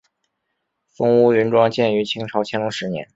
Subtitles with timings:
[0.87, 3.07] 松坞云庄建于清朝乾隆十年。